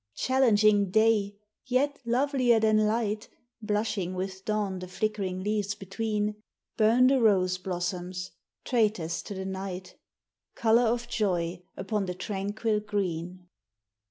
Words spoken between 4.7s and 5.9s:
the flick'ring leaves